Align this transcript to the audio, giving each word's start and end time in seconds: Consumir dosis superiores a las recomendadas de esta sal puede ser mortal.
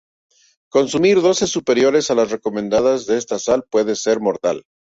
Consumir 0.75 1.21
dosis 1.21 1.51
superiores 1.53 2.09
a 2.09 2.15
las 2.15 2.31
recomendadas 2.31 3.05
de 3.05 3.19
esta 3.19 3.37
sal 3.37 3.65
puede 3.69 3.95
ser 3.95 4.19
mortal. 4.19 4.63